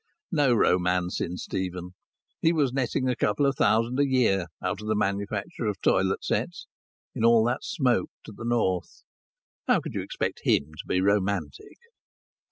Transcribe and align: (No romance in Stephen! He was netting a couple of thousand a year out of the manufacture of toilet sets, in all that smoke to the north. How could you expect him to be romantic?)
(No 0.31 0.55
romance 0.55 1.21
in 1.21 1.37
Stephen! 1.37 1.91
He 2.39 2.51
was 2.51 2.73
netting 2.73 3.07
a 3.07 3.15
couple 3.15 3.45
of 3.45 3.55
thousand 3.55 3.99
a 3.99 4.07
year 4.07 4.47
out 4.59 4.81
of 4.81 4.87
the 4.87 4.95
manufacture 4.95 5.67
of 5.67 5.79
toilet 5.79 6.23
sets, 6.23 6.65
in 7.13 7.23
all 7.23 7.43
that 7.45 7.63
smoke 7.63 8.09
to 8.23 8.31
the 8.31 8.43
north. 8.43 9.03
How 9.67 9.79
could 9.79 9.93
you 9.93 10.01
expect 10.01 10.39
him 10.43 10.71
to 10.75 10.85
be 10.87 11.01
romantic?) 11.01 11.77